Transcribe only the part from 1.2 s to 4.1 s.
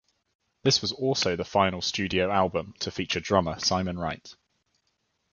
the final studio album to feature drummer Simon